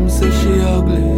Them 0.00 0.08
say 0.08 0.30
she 0.30 0.60
ugly, 0.62 1.09